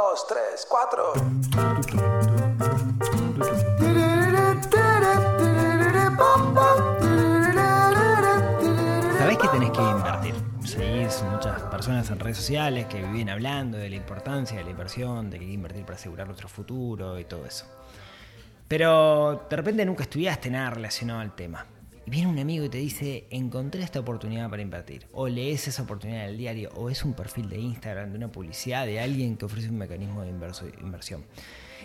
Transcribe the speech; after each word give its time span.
dos, 0.00 0.26
tres, 0.26 0.66
cuatro. 0.68 1.12
Sabés 9.18 9.38
que 9.38 9.48
tenés 9.48 9.70
que 9.70 9.80
invertir. 9.80 10.34
Seguís 10.64 11.22
muchas 11.24 11.62
personas 11.62 12.10
en 12.10 12.18
redes 12.18 12.36
sociales 12.36 12.86
que 12.86 13.02
viven 13.02 13.28
hablando 13.28 13.76
de 13.76 13.90
la 13.90 13.96
importancia 13.96 14.56
de 14.56 14.64
la 14.64 14.70
inversión, 14.70 15.30
de 15.30 15.38
que 15.38 15.44
hay 15.44 15.50
que 15.50 15.54
invertir 15.54 15.84
para 15.84 15.96
asegurar 15.96 16.26
nuestro 16.26 16.48
futuro 16.48 17.18
y 17.18 17.24
todo 17.24 17.44
eso. 17.44 17.66
Pero 18.68 19.46
de 19.50 19.56
repente 19.56 19.84
nunca 19.84 20.04
estudiaste 20.04 20.50
nada 20.50 20.70
relacionado 20.70 21.20
al 21.20 21.34
tema. 21.34 21.66
Y 22.06 22.10
viene 22.10 22.28
un 22.28 22.38
amigo 22.38 22.64
y 22.64 22.68
te 22.68 22.78
dice, 22.78 23.26
encontré 23.30 23.82
esta 23.82 24.00
oportunidad 24.00 24.48
para 24.48 24.62
invertir. 24.62 25.06
O 25.12 25.28
lees 25.28 25.68
esa 25.68 25.82
oportunidad 25.82 26.24
en 26.24 26.30
el 26.30 26.38
diario, 26.38 26.70
o 26.74 26.90
es 26.90 27.04
un 27.04 27.14
perfil 27.14 27.48
de 27.48 27.58
Instagram, 27.58 28.10
de 28.10 28.16
una 28.16 28.32
publicidad, 28.32 28.86
de 28.86 29.00
alguien 29.00 29.36
que 29.36 29.44
ofrece 29.44 29.68
un 29.68 29.78
mecanismo 29.78 30.22
de 30.22 30.30
inversión. 30.30 31.24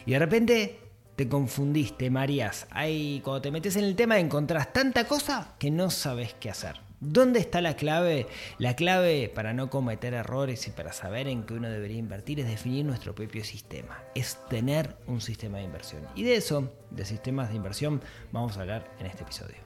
Y 0.05 0.11
de 0.11 0.19
repente 0.19 0.79
te 1.15 1.27
confundiste, 1.27 2.09
Marías. 2.09 2.67
Ahí 2.71 3.21
cuando 3.23 3.41
te 3.41 3.51
metes 3.51 3.75
en 3.75 3.85
el 3.85 3.95
tema 3.95 4.19
encontrás 4.19 4.73
tanta 4.73 5.07
cosa 5.07 5.55
que 5.59 5.71
no 5.71 5.89
sabes 5.89 6.35
qué 6.39 6.49
hacer. 6.49 6.85
¿Dónde 6.99 7.39
está 7.39 7.61
la 7.61 7.75
clave? 7.75 8.25
La 8.57 8.75
clave 8.75 9.31
para 9.33 9.53
no 9.53 9.69
cometer 9.69 10.13
errores 10.13 10.67
y 10.67 10.71
para 10.71 10.93
saber 10.93 11.27
en 11.27 11.43
qué 11.43 11.53
uno 11.53 11.69
debería 11.69 11.97
invertir 11.97 12.39
es 12.39 12.47
definir 12.47 12.85
nuestro 12.85 13.13
propio 13.13 13.43
sistema. 13.43 14.01
Es 14.15 14.37
tener 14.49 14.95
un 15.05 15.21
sistema 15.21 15.57
de 15.57 15.65
inversión. 15.65 16.03
Y 16.15 16.23
de 16.23 16.35
eso, 16.35 16.71
de 16.91 17.05
sistemas 17.05 17.49
de 17.49 17.55
inversión, 17.55 18.01
vamos 18.31 18.57
a 18.57 18.61
hablar 18.61 18.91
en 18.99 19.07
este 19.07 19.23
episodio. 19.23 19.64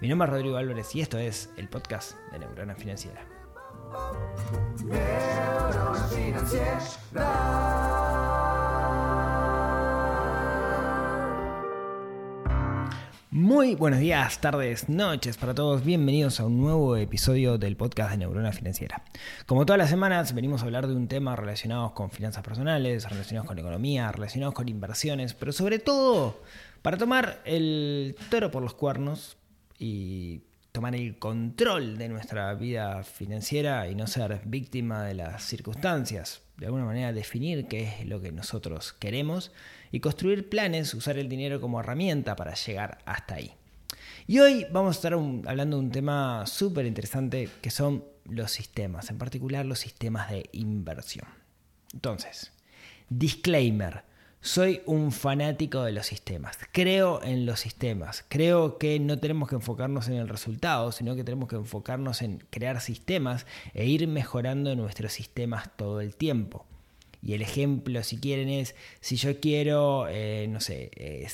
Mi 0.00 0.06
nombre 0.06 0.26
es 0.26 0.32
Rodrigo 0.32 0.56
Álvarez 0.56 0.94
y 0.94 1.00
esto 1.00 1.18
es 1.18 1.50
el 1.56 1.68
podcast 1.68 2.16
de 2.30 2.38
Neurona 2.38 2.76
Financiera. 2.76 3.26
Muy 13.32 13.74
buenos 13.74 13.98
días, 13.98 14.40
tardes, 14.40 14.88
noches 14.88 15.36
para 15.36 15.52
todos. 15.52 15.84
Bienvenidos 15.84 16.38
a 16.38 16.46
un 16.46 16.60
nuevo 16.60 16.96
episodio 16.96 17.58
del 17.58 17.76
podcast 17.76 18.12
de 18.12 18.18
Neurona 18.18 18.52
Financiera. 18.52 19.02
Como 19.46 19.66
todas 19.66 19.78
las 19.78 19.90
semanas, 19.90 20.32
venimos 20.32 20.62
a 20.62 20.66
hablar 20.66 20.86
de 20.86 20.94
un 20.94 21.08
tema 21.08 21.34
relacionado 21.34 21.92
con 21.94 22.12
finanzas 22.12 22.44
personales, 22.44 23.10
relacionados 23.10 23.48
con 23.48 23.58
economía, 23.58 24.12
relacionados 24.12 24.54
con 24.54 24.68
inversiones, 24.68 25.34
pero 25.34 25.50
sobre 25.50 25.80
todo 25.80 26.40
para 26.82 26.98
tomar 26.98 27.42
el 27.44 28.14
toro 28.30 28.52
por 28.52 28.62
los 28.62 28.74
cuernos 28.74 29.37
y 29.78 30.42
tomar 30.72 30.94
el 30.94 31.18
control 31.18 31.98
de 31.98 32.08
nuestra 32.08 32.54
vida 32.54 33.02
financiera 33.02 33.88
y 33.88 33.94
no 33.94 34.06
ser 34.06 34.40
víctima 34.44 35.04
de 35.04 35.14
las 35.14 35.42
circunstancias. 35.42 36.42
De 36.56 36.66
alguna 36.66 36.84
manera 36.84 37.12
definir 37.12 37.66
qué 37.66 37.84
es 37.84 38.06
lo 38.06 38.20
que 38.20 38.32
nosotros 38.32 38.92
queremos 38.92 39.52
y 39.92 40.00
construir 40.00 40.48
planes, 40.48 40.94
usar 40.94 41.18
el 41.18 41.28
dinero 41.28 41.60
como 41.60 41.80
herramienta 41.80 42.36
para 42.36 42.54
llegar 42.54 42.98
hasta 43.06 43.36
ahí. 43.36 43.52
Y 44.26 44.40
hoy 44.40 44.66
vamos 44.70 44.96
a 44.96 44.98
estar 44.98 45.14
hablando 45.14 45.78
de 45.78 45.82
un 45.82 45.90
tema 45.90 46.44
súper 46.46 46.86
interesante 46.86 47.48
que 47.62 47.70
son 47.70 48.04
los 48.24 48.50
sistemas, 48.50 49.08
en 49.10 49.18
particular 49.18 49.64
los 49.64 49.78
sistemas 49.78 50.30
de 50.30 50.48
inversión. 50.52 51.26
Entonces, 51.94 52.52
disclaimer, 53.08 54.04
soy 54.40 54.82
un 54.86 55.12
fanático 55.12 55.82
de 55.82 55.92
los 55.92 56.06
sistemas, 56.06 56.58
creo 56.72 57.22
en 57.22 57.44
los 57.44 57.60
sistemas, 57.60 58.24
creo 58.28 58.78
que 58.78 59.00
no 59.00 59.18
tenemos 59.18 59.48
que 59.48 59.56
enfocarnos 59.56 60.08
en 60.08 60.14
el 60.14 60.28
resultado, 60.28 60.92
sino 60.92 61.16
que 61.16 61.24
tenemos 61.24 61.48
que 61.48 61.56
enfocarnos 61.56 62.22
en 62.22 62.44
crear 62.50 62.80
sistemas 62.80 63.46
e 63.74 63.86
ir 63.86 64.06
mejorando 64.06 64.74
nuestros 64.76 65.12
sistemas 65.12 65.76
todo 65.76 66.00
el 66.00 66.14
tiempo. 66.14 66.66
Y 67.20 67.34
el 67.34 67.42
ejemplo, 67.42 68.02
si 68.04 68.18
quieren, 68.18 68.48
es 68.48 68.76
si 69.00 69.16
yo 69.16 69.40
quiero, 69.40 70.06
eh, 70.08 70.46
no 70.48 70.60
sé, 70.60 70.90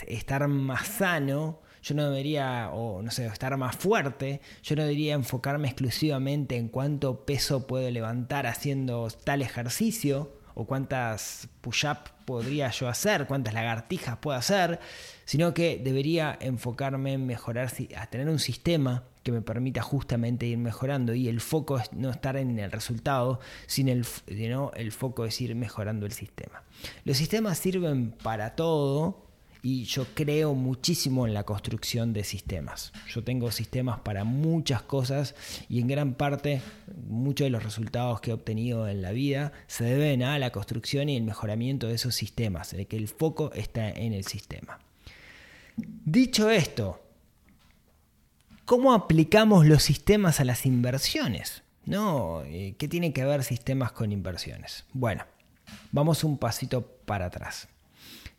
estar 0.07 0.49
más 0.49 0.89
sano, 0.89 1.61
yo 1.83 1.95
no 1.95 2.09
debería, 2.09 2.71
o 2.73 3.03
no 3.03 3.11
sé, 3.11 3.27
estar 3.27 3.55
más 3.59 3.77
fuerte, 3.77 4.41
yo 4.63 4.75
no 4.77 4.83
debería 4.83 5.15
enfocarme 5.15 5.69
exclusivamente 5.69 6.57
en 6.57 6.69
cuánto 6.69 7.27
peso 7.27 7.67
puedo 7.67 7.91
levantar 7.91 8.47
haciendo 8.47 9.09
tal 9.25 9.43
ejercicio, 9.43 10.34
o 10.55 10.67
cuántas 10.67 11.49
push-ups 11.61 12.13
podría 12.25 12.71
yo 12.71 12.89
hacer, 12.89 13.27
cuántas 13.27 13.55
lagartijas 13.55 14.19
puedo 14.19 14.37
hacer, 14.37 14.81
sino 15.25 15.55
que 15.55 15.81
debería 15.83 16.37
enfocarme 16.41 17.15
en 17.15 17.27
mejorar, 17.27 17.71
a 17.97 18.07
tener 18.07 18.29
un 18.29 18.39
sistema 18.39 19.05
que 19.23 19.33
me 19.33 19.41
permita 19.41 19.83
justamente 19.83 20.47
ir 20.47 20.59
mejorando 20.59 21.15
y 21.15 21.29
el 21.29 21.41
foco 21.41 21.79
es 21.79 21.93
no 21.93 22.11
estar 22.11 22.37
en 22.37 22.59
el 22.59 22.71
resultado, 22.71 23.41
sino 23.67 23.91
el, 23.91 24.07
el 24.75 24.93
foco 24.93 25.25
es 25.25 25.41
ir 25.41 25.55
mejorando 25.55 26.07
el 26.07 26.13
sistema. 26.13 26.63
Los 27.05 27.17
sistemas 27.17 27.59
sirven 27.59 28.13
para 28.23 28.55
todo 28.55 29.24
y 29.65 29.85
yo 29.85 30.07
creo 30.13 30.55
muchísimo 30.55 31.27
en 31.27 31.33
la 31.33 31.45
construcción 31.45 32.13
de 32.13 32.23
sistemas. 32.23 32.93
Yo 33.09 33.25
tengo 33.25 33.51
sistemas 33.51 33.99
para 34.01 34.23
muchas 34.23 34.83
cosas 34.83 35.35
y 35.71 35.81
en 35.81 35.89
gran 35.89 36.13
parte 36.13 36.61
muchos 37.07 37.47
de 37.47 37.51
los 37.51 37.65
resultados 37.65 38.21
que 38.21 38.31
he 38.31 38.35
obtenido 38.35 38.87
en 38.87 39.01
la 39.01 39.13
vida 39.13 39.53
se 39.67 39.85
deben 39.85 40.23
a 40.23 40.39
la 40.39 40.51
construcción 40.51 41.09
y 41.09 41.17
el 41.17 41.23
mejoramiento 41.23 41.89
de 41.89 41.95
esos 41.95 42.15
sistemas, 42.15 42.73
de 42.73 42.85
que 42.85 42.99
el 42.99 43.09
foco 43.09 43.53
está 43.55 43.89
en 43.89 44.13
el 44.13 44.25
sistema. 44.25 44.79
Dicho 45.77 46.51
esto, 46.51 47.01
¿Cómo 48.67 48.95
aplicamos 48.95 49.67
los 49.67 49.83
sistemas 49.83 50.41
a 50.41 50.45
las 50.45 50.65
inversiones? 50.65 51.63
¿No? 51.85 52.43
Eh, 52.47 52.75
¿Qué 52.79 52.89
tiene 52.89 53.13
que 53.13 53.23
ver 53.23 53.45
sistemas 53.45 53.93
con 53.93 54.11
inversiones? 54.11 54.87
Bueno, 54.95 55.27
vamos 55.93 56.25
un 56.25 56.39
pasito 56.39 56.81
para 57.05 57.27
atrás. 57.27 57.69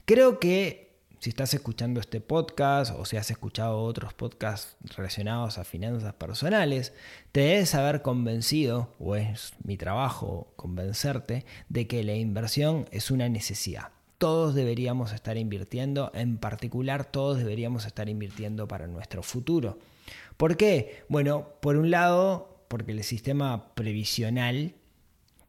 Creo 0.05 0.39
que 0.39 0.84
si 1.25 1.29
estás 1.29 1.55
escuchando 1.55 1.99
este 1.99 2.21
podcast 2.21 2.93
o 2.95 3.03
si 3.03 3.17
has 3.17 3.31
escuchado 3.31 3.79
otros 3.79 4.13
podcasts 4.13 4.77
relacionados 4.95 5.57
a 5.57 5.63
finanzas 5.63 6.13
personales, 6.13 6.93
te 7.31 7.39
debes 7.39 7.73
haber 7.73 8.03
convencido, 8.03 8.93
o 8.99 9.15
es 9.15 9.53
mi 9.63 9.75
trabajo 9.75 10.53
convencerte, 10.55 11.43
de 11.67 11.87
que 11.87 12.03
la 12.03 12.13
inversión 12.13 12.85
es 12.91 13.09
una 13.09 13.27
necesidad. 13.27 13.89
Todos 14.19 14.53
deberíamos 14.53 15.13
estar 15.13 15.35
invirtiendo, 15.35 16.11
en 16.13 16.37
particular 16.37 17.05
todos 17.05 17.39
deberíamos 17.39 17.87
estar 17.87 18.07
invirtiendo 18.07 18.67
para 18.67 18.85
nuestro 18.85 19.23
futuro. 19.23 19.79
¿Por 20.37 20.57
qué? 20.57 21.05
Bueno, 21.09 21.47
por 21.59 21.75
un 21.75 21.89
lado, 21.89 22.65
porque 22.67 22.91
el 22.91 23.03
sistema 23.03 23.73
previsional 23.73 24.75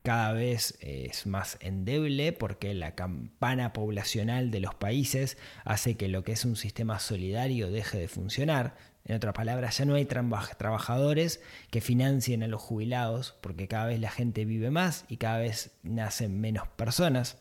cada 0.06 0.32
vez 0.34 0.78
es 0.82 1.26
más 1.26 1.58
endeble 1.60 2.32
porque 2.32 2.74
la 2.74 2.94
campana 2.94 3.72
poblacional 3.72 4.52
de 4.52 4.60
los 4.60 4.72
países 4.72 5.36
hace 5.64 5.96
que 5.96 6.06
lo 6.06 6.22
que 6.22 6.30
es 6.30 6.44
un 6.44 6.54
sistema 6.54 7.00
solidario 7.00 7.72
deje 7.72 7.98
de 7.98 8.06
funcionar. 8.06 8.76
En 9.04 9.16
otras 9.16 9.34
palabras, 9.34 9.78
ya 9.78 9.84
no 9.84 9.96
hay 9.96 10.04
trabajadores 10.04 11.40
que 11.72 11.80
financien 11.80 12.44
a 12.44 12.46
los 12.46 12.62
jubilados 12.62 13.34
porque 13.40 13.66
cada 13.66 13.86
vez 13.86 13.98
la 13.98 14.12
gente 14.12 14.44
vive 14.44 14.70
más 14.70 15.06
y 15.08 15.16
cada 15.16 15.38
vez 15.38 15.72
nacen 15.82 16.40
menos 16.40 16.68
personas. 16.68 17.38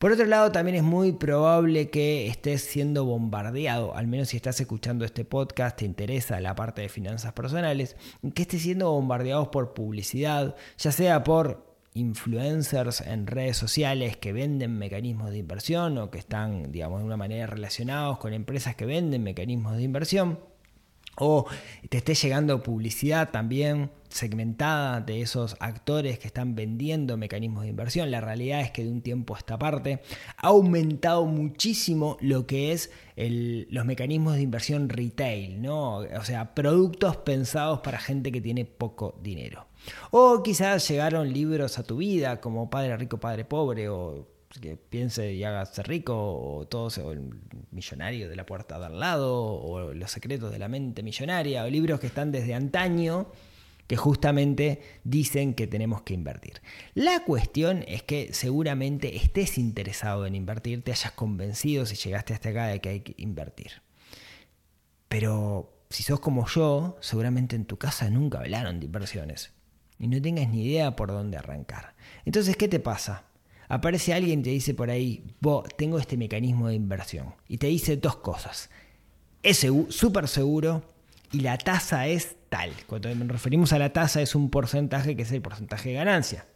Por 0.00 0.10
otro 0.10 0.26
lado, 0.26 0.50
también 0.50 0.78
es 0.78 0.82
muy 0.82 1.12
probable 1.12 1.90
que 1.90 2.26
estés 2.26 2.62
siendo 2.62 3.04
bombardeado, 3.04 3.94
al 3.94 4.08
menos 4.08 4.30
si 4.30 4.36
estás 4.36 4.60
escuchando 4.60 5.04
este 5.04 5.24
podcast, 5.24 5.78
te 5.78 5.84
interesa 5.84 6.40
la 6.40 6.56
parte 6.56 6.82
de 6.82 6.88
finanzas 6.88 7.32
personales, 7.34 7.96
que 8.34 8.42
estés 8.42 8.62
siendo 8.62 8.90
bombardeado 8.90 9.52
por 9.52 9.74
publicidad, 9.74 10.56
ya 10.76 10.90
sea 10.90 11.22
por 11.22 11.67
influencers 11.98 13.00
en 13.00 13.26
redes 13.26 13.56
sociales 13.56 14.16
que 14.16 14.32
venden 14.32 14.78
mecanismos 14.78 15.30
de 15.30 15.38
inversión 15.38 15.98
o 15.98 16.10
que 16.10 16.18
están, 16.18 16.72
digamos, 16.72 17.00
de 17.00 17.06
una 17.06 17.16
manera 17.16 17.46
relacionados 17.46 18.18
con 18.18 18.32
empresas 18.32 18.76
que 18.76 18.86
venden 18.86 19.22
mecanismos 19.22 19.76
de 19.76 19.82
inversión 19.82 20.38
o 21.18 21.46
te 21.88 21.98
esté 21.98 22.14
llegando 22.14 22.62
publicidad 22.62 23.30
también 23.30 23.90
segmentada 24.08 25.00
de 25.00 25.20
esos 25.20 25.56
actores 25.60 26.18
que 26.18 26.28
están 26.28 26.54
vendiendo 26.54 27.16
mecanismos 27.16 27.64
de 27.64 27.70
inversión. 27.70 28.10
La 28.10 28.20
realidad 28.20 28.60
es 28.60 28.70
que 28.70 28.84
de 28.84 28.90
un 28.90 29.02
tiempo 29.02 29.34
a 29.34 29.38
esta 29.38 29.58
parte 29.58 30.00
ha 30.36 30.48
aumentado 30.48 31.26
muchísimo 31.26 32.16
lo 32.20 32.46
que 32.46 32.72
es 32.72 32.90
los 33.16 33.84
mecanismos 33.84 34.34
de 34.34 34.42
inversión 34.42 34.88
retail, 34.88 35.60
¿no? 35.60 35.98
O 35.98 36.24
sea, 36.24 36.54
productos 36.54 37.16
pensados 37.18 37.80
para 37.80 37.98
gente 37.98 38.32
que 38.32 38.40
tiene 38.40 38.64
poco 38.64 39.18
dinero. 39.22 39.66
O 40.10 40.42
quizás 40.42 40.88
llegaron 40.88 41.32
libros 41.32 41.78
a 41.78 41.82
tu 41.82 41.98
vida 41.98 42.40
como 42.40 42.70
Padre 42.70 42.96
Rico, 42.96 43.18
Padre 43.18 43.44
Pobre 43.44 43.88
o 43.88 44.26
que 44.60 44.76
piense 44.76 45.32
y 45.32 45.44
hágase 45.44 45.82
rico, 45.82 46.14
o 46.14 46.66
todo 46.66 46.88
o 47.04 47.12
el 47.12 47.30
millonario 47.70 48.28
de 48.28 48.36
la 48.36 48.46
puerta 48.46 48.78
de 48.78 48.86
al 48.86 48.98
lado, 48.98 49.34
o 49.34 49.92
los 49.92 50.10
secretos 50.10 50.52
de 50.52 50.58
la 50.58 50.68
mente 50.68 51.02
millonaria, 51.02 51.64
o 51.64 51.68
libros 51.68 52.00
que 52.00 52.06
están 52.06 52.32
desde 52.32 52.54
antaño 52.54 53.30
que 53.88 53.96
justamente 53.96 54.82
dicen 55.02 55.54
que 55.54 55.66
tenemos 55.66 56.02
que 56.02 56.12
invertir. 56.12 56.60
La 56.94 57.24
cuestión 57.24 57.84
es 57.88 58.02
que 58.02 58.34
seguramente 58.34 59.16
estés 59.16 59.56
interesado 59.56 60.26
en 60.26 60.34
invertir, 60.34 60.84
te 60.84 60.92
hayas 60.92 61.12
convencido 61.12 61.86
si 61.86 61.96
llegaste 61.96 62.34
hasta 62.34 62.50
acá 62.50 62.66
de 62.66 62.80
que 62.80 62.88
hay 62.90 63.00
que 63.00 63.14
invertir. 63.16 63.82
Pero 65.08 65.72
si 65.88 66.02
sos 66.02 66.20
como 66.20 66.46
yo, 66.46 66.98
seguramente 67.00 67.56
en 67.56 67.64
tu 67.64 67.78
casa 67.78 68.10
nunca 68.10 68.40
hablaron 68.40 68.78
de 68.78 68.86
inversiones 68.86 69.52
y 69.98 70.06
no 70.06 70.20
tengas 70.20 70.50
ni 70.50 70.66
idea 70.66 70.94
por 70.94 71.08
dónde 71.08 71.38
arrancar. 71.38 71.94
Entonces, 72.26 72.58
¿qué 72.58 72.68
te 72.68 72.80
pasa? 72.80 73.24
Aparece 73.68 74.14
alguien 74.14 74.40
y 74.40 74.42
te 74.42 74.50
dice 74.50 74.74
por 74.74 74.90
ahí, 74.90 75.24
tengo 75.76 75.98
este 75.98 76.16
mecanismo 76.16 76.68
de 76.68 76.74
inversión. 76.74 77.34
Y 77.48 77.58
te 77.58 77.68
dice 77.68 77.96
dos 77.96 78.16
cosas. 78.16 78.70
Es 79.42 79.66
súper 79.90 80.28
seguro 80.28 80.82
y 81.32 81.40
la 81.40 81.58
tasa 81.58 82.06
es 82.06 82.36
tal. 82.48 82.72
Cuando 82.86 83.14
nos 83.14 83.28
referimos 83.28 83.72
a 83.72 83.78
la 83.78 83.92
tasa 83.92 84.22
es 84.22 84.34
un 84.34 84.50
porcentaje 84.50 85.16
que 85.16 85.22
es 85.22 85.32
el 85.32 85.42
porcentaje 85.42 85.90
de 85.90 85.94
ganancia. 85.96 86.46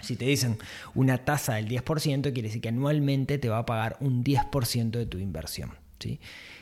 Si 0.00 0.16
te 0.16 0.24
dicen 0.26 0.58
una 0.94 1.24
tasa 1.24 1.54
del 1.54 1.68
10%, 1.68 2.22
quiere 2.32 2.42
decir 2.42 2.60
que 2.60 2.68
anualmente 2.68 3.38
te 3.38 3.48
va 3.48 3.58
a 3.58 3.66
pagar 3.66 3.96
un 4.00 4.24
10% 4.24 4.90
de 4.90 5.06
tu 5.06 5.18
inversión. 5.18 5.72
¿sí? 5.98 6.20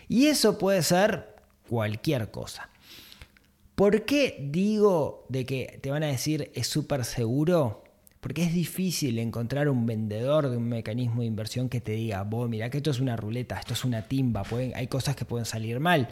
Y 0.09 0.27
eso 0.27 0.59
puede 0.59 0.83
ser 0.83 1.37
cualquier 1.69 2.31
cosa. 2.31 2.71
¿Por 3.75 4.07
qué 4.07 4.39
digo 4.41 5.27
de 5.29 5.45
que 5.45 5.79
te 5.83 5.91
van 5.91 6.03
a 6.03 6.07
decir 6.07 6.51
es 6.55 6.67
súper 6.67 7.05
seguro? 7.05 7.85
Porque 8.21 8.45
es 8.45 8.53
difícil 8.53 9.19
encontrar 9.19 9.69
un 9.69 9.87
vendedor 9.87 10.49
de 10.49 10.57
un 10.57 10.69
mecanismo 10.69 11.21
de 11.21 11.27
inversión 11.27 11.69
que 11.69 11.81
te 11.81 11.93
diga, 11.93 12.23
vos 12.23 12.49
mira 12.49 12.71
que 12.71 12.79
esto 12.79 12.91
es 12.91 13.01
una 13.01 13.17
ruleta, 13.17 13.59
esto 13.59 13.75
es 13.75 13.85
una 13.85 14.03
timba, 14.03 14.43
hay 14.75 14.87
cosas 14.89 15.17
que 15.17 15.25
pueden 15.25 15.45
salir 15.45 15.81
mal. 15.81 16.09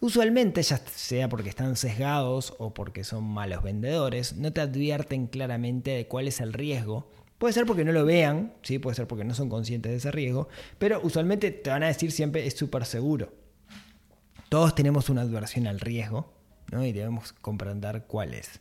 Usualmente, 0.00 0.62
ya 0.62 0.76
sea 0.78 1.28
porque 1.28 1.48
están 1.48 1.76
sesgados 1.76 2.54
o 2.58 2.72
porque 2.72 3.04
son 3.04 3.24
malos 3.24 3.62
vendedores, 3.62 4.36
no 4.36 4.52
te 4.52 4.60
advierten 4.60 5.26
claramente 5.26 5.90
de 5.90 6.06
cuál 6.06 6.28
es 6.28 6.40
el 6.40 6.52
riesgo. 6.52 7.10
Puede 7.38 7.52
ser 7.52 7.66
porque 7.66 7.84
no 7.84 7.92
lo 7.92 8.04
vean, 8.04 8.54
¿sí? 8.62 8.78
puede 8.78 8.94
ser 8.94 9.06
porque 9.06 9.24
no 9.24 9.34
son 9.34 9.48
conscientes 9.48 9.92
de 9.92 9.98
ese 9.98 10.10
riesgo, 10.10 10.48
pero 10.78 11.00
usualmente 11.02 11.50
te 11.50 11.70
van 11.70 11.82
a 11.82 11.88
decir 11.88 12.12
siempre 12.12 12.46
es 12.46 12.54
súper 12.54 12.86
seguro. 12.86 13.32
Todos 14.48 14.74
tenemos 14.74 15.10
una 15.10 15.22
adversión 15.22 15.66
al 15.66 15.80
riesgo 15.80 16.32
y 16.72 16.92
debemos 16.92 17.32
comprender 17.32 18.04
cuál 18.06 18.34
es. 18.34 18.60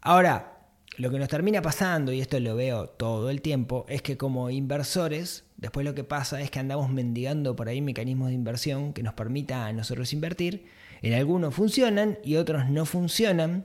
Ahora, 0.00 0.51
lo 0.96 1.10
que 1.10 1.18
nos 1.18 1.28
termina 1.28 1.62
pasando, 1.62 2.12
y 2.12 2.20
esto 2.20 2.38
lo 2.38 2.54
veo 2.54 2.86
todo 2.86 3.30
el 3.30 3.40
tiempo, 3.40 3.86
es 3.88 4.02
que 4.02 4.16
como 4.16 4.50
inversores, 4.50 5.44
después 5.56 5.86
lo 5.86 5.94
que 5.94 6.04
pasa 6.04 6.40
es 6.40 6.50
que 6.50 6.58
andamos 6.58 6.90
mendigando 6.90 7.56
por 7.56 7.68
ahí 7.68 7.80
mecanismos 7.80 8.28
de 8.28 8.34
inversión 8.34 8.92
que 8.92 9.02
nos 9.02 9.14
permita 9.14 9.66
a 9.66 9.72
nosotros 9.72 10.12
invertir. 10.12 10.66
En 11.00 11.14
algunos 11.14 11.54
funcionan 11.54 12.18
y 12.22 12.36
otros 12.36 12.68
no 12.68 12.84
funcionan. 12.84 13.64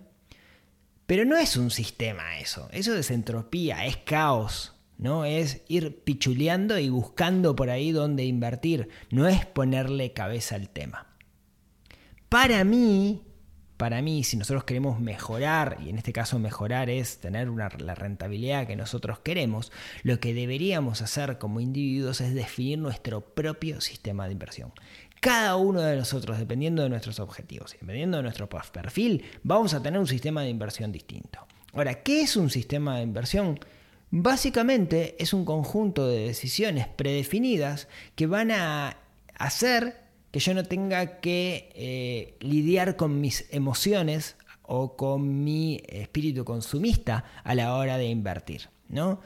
Pero 1.06 1.24
no 1.24 1.38
es 1.38 1.56
un 1.56 1.72
sistema 1.72 2.38
eso, 2.40 2.68
eso 2.72 2.94
es 2.96 3.12
entropía, 3.12 3.86
es 3.86 3.96
caos, 3.98 4.76
¿no? 4.98 5.24
Es 5.24 5.62
ir 5.70 6.04
pichuleando 6.04 6.80
y 6.80 6.90
buscando 6.90 7.56
por 7.56 7.70
ahí 7.70 7.92
dónde 7.92 8.26
invertir, 8.26 8.90
no 9.10 9.26
es 9.28 9.46
ponerle 9.46 10.12
cabeza 10.12 10.56
al 10.56 10.68
tema. 10.68 11.08
Para 12.28 12.66
mí, 12.66 13.22
para 13.78 14.02
mí, 14.02 14.24
si 14.24 14.38
nosotros 14.38 14.64
queremos 14.64 15.00
mejorar, 15.00 15.78
y 15.86 15.90
en 15.90 15.98
este 15.98 16.12
caso 16.12 16.40
mejorar 16.40 16.90
es 16.90 17.20
tener 17.20 17.48
la 17.48 17.96
rentabilidad 17.96 18.66
que 18.66 18.76
nosotros 18.76 19.20
queremos, 19.20 19.72
lo 20.04 20.20
que 20.20 20.34
deberíamos 20.34 21.02
hacer 21.02 21.38
como 21.38 21.60
individuos 21.60 22.20
es 22.22 22.34
definir 22.34 22.80
nuestro 22.80 23.22
propio 23.22 23.80
sistema 23.80 24.26
de 24.26 24.34
inversión. 24.34 24.74
Cada 25.20 25.56
uno 25.56 25.82
de 25.82 25.96
nosotros, 25.96 26.38
dependiendo 26.40 26.84
de 26.84 26.90
nuestros 26.90 27.20
objetivos 27.20 27.74
y 27.76 27.78
dependiendo 27.78 28.18
de 28.18 28.24
nuestro 28.24 28.50
perfil, 28.50 29.24
vamos 29.44 29.74
a 29.74 29.82
tener 29.82 30.00
un 30.00 30.08
sistema 30.08 30.42
de 30.42 30.50
inversión 30.50 30.92
distinto. 30.92 31.46
Ahora, 31.74 32.02
¿qué 32.02 32.22
es 32.22 32.36
un 32.36 32.50
sistema 32.50 32.98
de 32.98 33.04
inversión? 33.04 33.60
Básicamente 34.10 35.16
es 35.20 35.34
un 35.34 35.46
conjunto 35.46 36.08
de 36.08 36.28
decisiones 36.28 36.88
predefinidas 36.88 37.88
que 38.16 38.26
van 38.26 38.52
a 38.52 38.98
hacer 39.36 40.07
que 40.38 40.44
yo 40.44 40.54
no 40.54 40.64
tenga 40.64 41.20
que 41.20 41.72
eh, 41.74 42.36
lidiar 42.42 42.96
con 42.96 43.20
mis 43.20 43.46
emociones 43.50 44.36
o 44.62 44.96
con 44.96 45.44
mi 45.44 45.82
espíritu 45.88 46.46
consumista 46.46 47.24
a 47.44 47.56
la 47.56 47.74
hora 47.74 47.98
de 47.98 48.06
invertir, 48.06 48.70
¿no? 48.88 49.20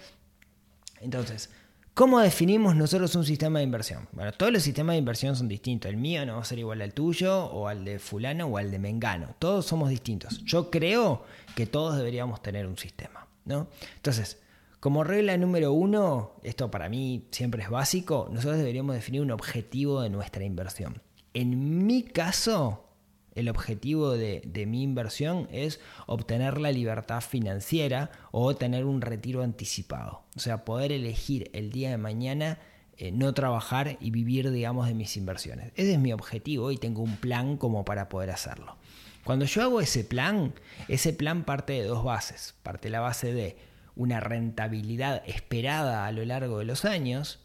Entonces, 1.01 1.49
¿cómo 1.93 2.21
definimos 2.21 2.77
nosotros 2.77 3.13
un 3.15 3.25
sistema 3.25 3.59
de 3.59 3.65
inversión? 3.65 4.07
Bueno, 4.13 4.31
todos 4.31 4.53
los 4.53 4.63
sistemas 4.63 4.93
de 4.93 4.99
inversión 4.99 5.35
son 5.35 5.49
distintos. 5.49 5.89
El 5.89 5.97
mío 5.97 6.25
no 6.25 6.35
va 6.35 6.43
a 6.43 6.45
ser 6.45 6.59
igual 6.59 6.81
al 6.81 6.93
tuyo 6.93 7.43
o 7.43 7.67
al 7.67 7.83
de 7.83 7.99
fulano 7.99 8.45
o 8.45 8.57
al 8.57 8.71
de 8.71 8.79
mengano. 8.79 9.35
Todos 9.37 9.65
somos 9.65 9.89
distintos. 9.89 10.41
Yo 10.45 10.71
creo 10.71 11.25
que 11.57 11.65
todos 11.65 11.97
deberíamos 11.97 12.41
tener 12.41 12.67
un 12.67 12.77
sistema, 12.77 13.27
¿no? 13.43 13.67
Entonces, 13.97 14.40
como 14.81 15.03
regla 15.03 15.37
número 15.37 15.73
uno, 15.73 16.31
esto 16.41 16.71
para 16.71 16.89
mí 16.89 17.27
siempre 17.29 17.61
es 17.61 17.69
básico, 17.69 18.27
nosotros 18.31 18.57
deberíamos 18.57 18.95
definir 18.95 19.21
un 19.21 19.29
objetivo 19.29 20.01
de 20.01 20.09
nuestra 20.09 20.43
inversión. 20.43 21.03
En 21.35 21.85
mi 21.85 22.01
caso, 22.01 22.89
el 23.35 23.47
objetivo 23.47 24.13
de, 24.13 24.41
mi 24.67 24.81
inversión 24.81 25.47
es 25.51 25.79
obtener 26.07 26.57
la 26.57 26.71
libertad 26.71 27.21
financiera 27.21 28.09
o 28.31 28.55
tener 28.55 28.85
un 28.85 29.01
retiro 29.01 29.43
anticipado. 29.43 30.23
O 30.35 30.39
sea, 30.39 30.65
poder 30.65 30.91
elegir 30.91 31.51
el 31.53 31.71
día 31.71 31.91
de 31.91 31.97
mañana 31.97 32.57
eh, 32.97 33.11
no 33.11 33.35
trabajar 33.35 33.97
y 33.99 34.09
vivir, 34.09 34.49
digamos, 34.49 34.87
de 34.87 34.95
mis 34.95 35.15
inversiones. 35.15 35.73
Ese 35.75 35.93
es 35.93 35.99
mi 35.99 36.11
objetivo 36.11 36.71
y 36.71 36.77
tengo 36.77 37.03
un 37.03 37.17
plan 37.17 37.55
como 37.55 37.85
para 37.85 38.09
poder 38.09 38.31
hacerlo. 38.31 38.77
Cuando 39.23 39.45
yo 39.45 39.61
hago 39.61 39.79
ese 39.79 40.03
plan, 40.03 40.55
ese 40.87 41.13
plan 41.13 41.43
parte 41.43 41.73
de 41.73 41.83
dos 41.83 42.03
bases. 42.03 42.55
Parte 42.63 42.89
la 42.89 42.99
base 42.99 43.31
de 43.31 43.69
una 44.01 44.19
rentabilidad 44.19 45.21
esperada 45.27 46.07
a 46.07 46.11
lo 46.11 46.25
largo 46.25 46.57
de 46.57 46.65
los 46.65 46.85
años 46.85 47.39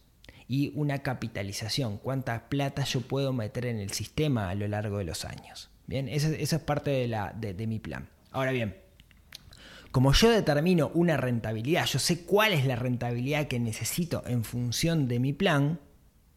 y 0.49 0.73
una 0.75 1.03
capitalización, 1.03 1.99
cuánta 1.99 2.49
plata 2.49 2.85
yo 2.85 3.03
puedo 3.03 3.35
meter 3.35 3.67
en 3.67 3.79
el 3.79 3.93
sistema 3.93 4.49
a 4.49 4.55
lo 4.55 4.67
largo 4.67 4.99
de 4.99 5.05
los 5.05 5.27
años. 5.27 5.71
Bien, 5.87 6.09
esa, 6.09 6.31
es 6.31 6.55
parte 6.61 6.91
de, 6.91 7.09
la, 7.09 7.35
de, 7.37 7.67
mi 7.67 7.79
plan. 7.79 8.09
Ahora 8.33 8.53
bien, 8.53 8.77
como 9.91 10.13
yo 10.15 10.31
determino 10.31 10.91
una 10.95 11.19
rentabilidad, 11.19 11.85
yo 11.85 11.99
sé 11.99 12.25
cuál 12.25 12.55
es 12.55 12.65
la 12.65 12.77
rentabilidad 12.77 13.49
que 13.49 13.59
necesito 13.59 14.25
en 14.27 14.43
función 14.43 15.09
de 15.09 15.21
mi 15.21 15.35
plan, 15.35 15.79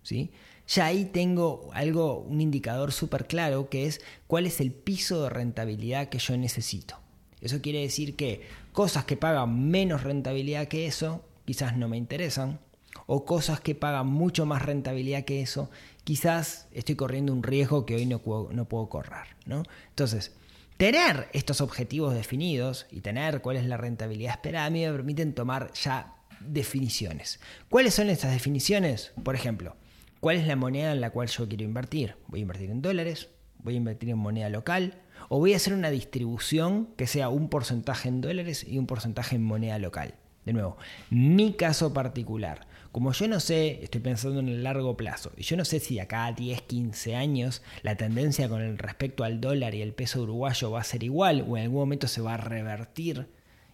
¿sí? 0.04 0.32
ya 0.68 0.86
ahí 0.86 1.06
tengo 1.06 1.70
algo, 1.74 2.20
un 2.20 2.42
indicador 2.42 2.92
súper 2.92 3.26
claro 3.26 3.70
que 3.70 3.86
es 3.86 4.02
cuál 4.28 4.46
es 4.46 4.60
el 4.60 4.72
piso 4.72 5.24
de 5.24 5.30
rentabilidad 5.30 6.10
que 6.10 6.20
yo 6.20 6.36
necesito. 6.38 7.00
Eso 7.42 7.62
quiere 7.62 7.82
decir 7.82 8.16
que 8.16 8.42
cosas 8.72 9.06
que 9.06 9.18
pagan 9.18 9.70
menos 9.70 10.04
rentabilidad 10.04 10.68
que 10.68 10.88
eso, 10.88 11.24
quizás 11.46 11.78
no 11.78 11.88
me 11.88 11.98
interesan, 11.98 12.60
o 13.06 13.26
cosas 13.26 13.60
que 13.60 13.76
pagan 13.76 14.08
mucho 14.08 14.46
más 14.46 14.62
rentabilidad 14.62 15.26
que 15.26 15.42
eso, 15.42 15.70
quizás 16.04 16.68
estoy 16.72 16.96
corriendo 16.96 17.34
un 17.34 17.44
riesgo 17.44 17.86
que 17.86 17.96
hoy 17.96 18.06
no 18.06 18.20
puedo, 18.20 18.52
no 18.52 18.66
puedo 18.66 18.90
correr. 18.90 19.28
¿no? 19.46 19.64
Entonces, 19.90 20.34
tener 20.78 21.28
estos 21.34 21.62
objetivos 21.62 22.14
definidos 22.14 22.88
y 22.92 23.02
tener 23.02 23.42
cuál 23.42 23.58
es 23.58 23.66
la 23.66 23.78
rentabilidad 23.78 24.34
esperada 24.34 24.66
a 24.66 24.70
mí 24.70 24.86
me 24.86 24.92
permiten 24.92 25.34
tomar 25.34 25.72
ya 25.74 26.16
definiciones. 26.40 27.40
¿Cuáles 27.70 27.94
son 27.94 28.10
estas 28.10 28.32
definiciones? 28.32 29.12
Por 29.24 29.36
ejemplo, 29.36 29.76
¿cuál 30.20 30.38
es 30.38 30.48
la 30.48 30.56
moneda 30.56 30.92
en 30.92 31.02
la 31.02 31.10
cual 31.10 31.28
yo 31.28 31.48
quiero 31.48 31.64
invertir? 31.64 32.16
¿Voy 32.28 32.40
a 32.40 32.44
invertir 32.44 32.70
en 32.70 32.82
dólares? 32.82 33.30
¿Voy 33.58 33.74
a 33.74 33.78
invertir 33.78 34.10
en 34.10 34.18
moneda 34.18 34.50
local? 34.50 35.02
O 35.30 35.40
voy 35.40 35.54
a 35.54 35.58
hacer 35.58 35.74
una 35.74 35.92
distribución 35.92 36.90
que 36.98 37.08
sea 37.08 37.30
un 37.30 37.50
porcentaje 37.50 38.10
en 38.10 38.22
dólares 38.22 38.66
y 38.68 38.78
un 38.78 38.88
porcentaje 38.88 39.36
en 39.36 39.44
moneda 39.44 39.80
local. 39.80 40.16
De 40.46 40.54
nuevo, 40.54 40.78
mi 41.12 41.54
caso 41.54 41.94
particular. 41.94 42.68
Como 42.92 43.14
yo 43.14 43.28
no 43.28 43.40
sé, 43.40 43.84
estoy 43.84 44.02
pensando 44.02 44.40
en 44.40 44.50
el 44.50 44.64
largo 44.64 44.98
plazo, 44.98 45.32
y 45.38 45.44
yo 45.44 45.56
no 45.56 45.64
sé 45.64 45.80
si 45.80 46.00
acá 46.00 46.32
10, 46.32 46.64
15 46.64 47.16
años 47.16 47.62
la 47.84 47.96
tendencia 47.96 48.50
con 48.50 48.78
respecto 48.80 49.24
al 49.24 49.40
dólar 49.40 49.76
y 49.76 49.84
el 49.84 49.94
peso 49.94 50.24
uruguayo 50.24 50.72
va 50.72 50.82
a 50.82 50.84
ser 50.84 51.04
igual 51.04 51.46
o 51.48 51.56
en 51.56 51.64
algún 51.64 51.82
momento 51.82 52.08
se 52.08 52.22
va 52.22 52.34
a 52.34 52.38
revertir 52.38 53.28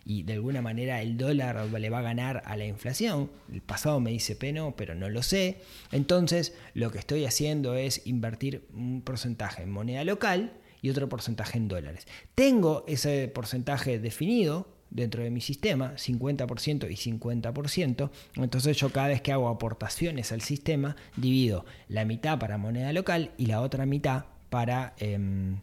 y 0.04 0.24
de 0.24 0.34
alguna 0.34 0.62
manera 0.62 1.02
el 1.02 1.18
dólar 1.18 1.66
le 1.72 1.90
va 1.90 2.00
a 2.00 2.04
ganar 2.04 2.44
a 2.46 2.58
la 2.58 2.66
inflación. 2.66 3.32
El 3.52 3.62
pasado 3.62 4.02
me 4.02 4.12
dice 4.12 4.36
peno, 4.36 4.76
pero 4.76 4.94
no 4.96 5.10
lo 5.10 5.24
sé. 5.24 5.62
Entonces 5.92 6.54
lo 6.74 6.92
que 6.92 7.00
estoy 7.00 7.26
haciendo 7.26 7.76
es 7.76 8.06
invertir 8.06 8.68
un 8.74 9.02
porcentaje 9.02 9.64
en 9.64 9.72
moneda 9.72 10.04
local 10.04 10.52
y 10.86 10.90
otro 10.92 11.10
porcentaje 11.10 11.58
en 11.58 11.68
dólares. 11.68 12.06
Tengo 12.36 12.84
ese 12.88 13.28
porcentaje 13.28 13.98
definido 13.98 14.68
dentro 14.92 15.24
de 15.24 15.32
mi 15.32 15.42
sistema, 15.42 15.96
50% 15.96 16.92
y 16.92 16.96
50%. 16.96 18.12
Entonces 18.36 18.78
yo 18.78 18.92
cada 18.92 19.08
vez 19.08 19.20
que 19.24 19.32
hago 19.32 19.50
aportaciones 19.50 20.32
al 20.32 20.42
sistema, 20.42 20.96
divido 21.18 21.66
la 21.88 22.06
mitad 22.06 22.38
para 22.38 22.60
moneda 22.60 22.94
local 22.94 23.32
y 23.36 23.48
la 23.48 23.62
otra 23.62 23.88
mitad 23.88 24.26
para, 24.52 24.94
em, 25.00 25.58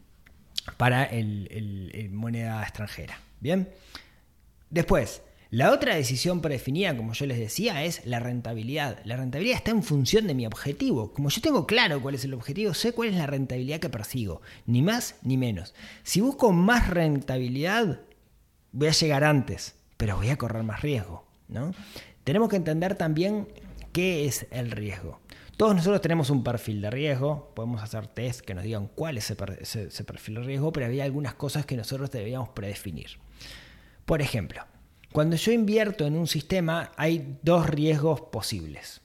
para 0.75 1.05
el, 1.05 2.09
moneda 2.11 2.61
extranjera. 2.61 3.17
Bien. 3.39 3.69
Después, 4.69 5.21
la 5.53 5.71
otra 5.71 5.93
decisión 5.93 6.41
predefinida, 6.41 6.97
como 6.97 7.13
yo 7.13 7.27
les 7.27 7.37
decía, 7.37 7.83
es 7.83 8.03
la 8.07 8.19
rentabilidad. 8.19 8.97
La 9.05 9.17
rentabilidad 9.17 9.57
está 9.57 9.69
en 9.69 9.83
función 9.83 10.25
de 10.25 10.33
mi 10.33 10.47
objetivo. 10.47 11.13
Como 11.13 11.29
yo 11.29 11.41
tengo 11.41 11.67
claro 11.67 12.01
cuál 12.01 12.15
es 12.15 12.25
el 12.25 12.33
objetivo, 12.33 12.73
sé 12.73 12.91
cuál 12.91 13.09
es 13.09 13.15
la 13.17 13.27
rentabilidad 13.27 13.79
que 13.79 13.87
persigo. 13.87 14.41
Ni 14.65 14.81
más 14.81 15.13
ni 15.21 15.37
menos. 15.37 15.75
Si 16.01 16.21
busco 16.21 16.51
más 16.51 16.89
rentabilidad, 16.89 17.99
voy 18.71 18.87
a 18.87 18.93
llegar 18.93 19.23
antes, 19.23 19.75
pero 19.95 20.17
voy 20.17 20.29
a 20.29 20.37
correr 20.37 20.63
más 20.63 20.81
riesgo. 20.81 21.23
¿no? 21.49 21.71
Tenemos 22.23 22.49
que 22.49 22.55
entender 22.55 22.95
también 22.95 23.47
qué 23.91 24.25
es 24.25 24.47
el 24.49 24.71
riesgo. 24.71 25.19
Todos 25.55 25.75
nosotros 25.75 26.01
tenemos 26.01 26.31
un 26.31 26.43
perfil 26.43 26.81
de 26.81 26.89
riesgo, 26.89 27.51
podemos 27.53 27.83
hacer 27.83 28.07
test 28.07 28.41
que 28.41 28.55
nos 28.55 28.63
digan 28.63 28.87
cuál 28.87 29.19
es 29.19 29.29
ese, 29.29 30.03
perfil 30.03 30.33
de 30.33 30.41
riesgo, 30.41 30.73
pero 30.73 30.87
había 30.87 31.03
algunas 31.03 31.35
cosas 31.35 31.67
que 31.67 31.77
nosotros 31.77 32.09
deberíamos 32.09 32.49
predefinir. 32.49 33.19
Por 34.05 34.23
ejemplo, 34.23 34.63
Cuando 35.13 35.35
yo 35.37 35.51
invierto 35.51 36.05
en 36.05 36.17
un 36.17 36.27
sistema 36.27 36.91
hay 36.97 37.37
dos 37.41 37.69
riesgos 37.69 38.19
posibles. 38.21 39.01